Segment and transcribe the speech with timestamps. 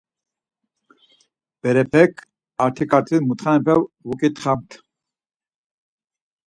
[1.61, 2.13] Berepek
[2.65, 4.69] artiǩatis mutxanepe vuǩitxamt.